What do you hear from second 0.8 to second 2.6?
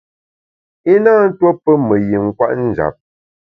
I na tuo pe me yin kwet